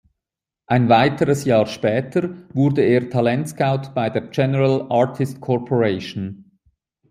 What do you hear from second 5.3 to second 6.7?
Corporation".